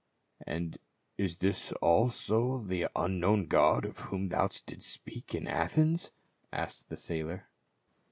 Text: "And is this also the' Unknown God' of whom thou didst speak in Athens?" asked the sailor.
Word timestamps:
"And 0.47 0.79
is 1.15 1.35
this 1.35 1.73
also 1.73 2.57
the' 2.57 2.87
Unknown 2.95 3.45
God' 3.45 3.85
of 3.85 3.99
whom 3.99 4.29
thou 4.29 4.47
didst 4.65 4.91
speak 4.91 5.35
in 5.35 5.47
Athens?" 5.47 6.09
asked 6.51 6.89
the 6.89 6.97
sailor. 6.97 7.45